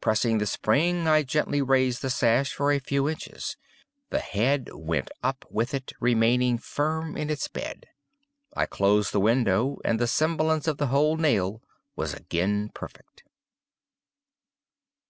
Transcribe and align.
Pressing 0.00 0.38
the 0.38 0.46
spring, 0.46 1.06
I 1.06 1.22
gently 1.22 1.60
raised 1.60 2.00
the 2.00 2.08
sash 2.08 2.54
for 2.54 2.72
a 2.72 2.78
few 2.78 3.06
inches; 3.06 3.58
the 4.08 4.20
head 4.20 4.70
went 4.72 5.10
up 5.22 5.44
with 5.50 5.74
it, 5.74 5.92
remaining 6.00 6.56
firm 6.56 7.18
in 7.18 7.28
its 7.28 7.48
bed. 7.48 7.84
I 8.56 8.64
closed 8.64 9.12
the 9.12 9.20
window, 9.20 9.78
and 9.84 9.98
the 10.00 10.06
semblance 10.06 10.66
of 10.68 10.78
the 10.78 10.86
whole 10.86 11.18
nail 11.18 11.60
was 11.96 12.14
again 12.14 12.70
perfect. 12.72 13.24